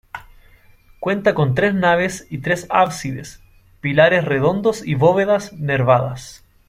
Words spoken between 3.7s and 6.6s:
pilares redondos y bóvedas nervadas.